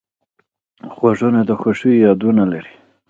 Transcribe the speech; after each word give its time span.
غوږونه 0.95 1.41
د 1.45 1.51
خوښیو 1.59 2.01
یادونه 2.05 2.43
لري 2.51 2.73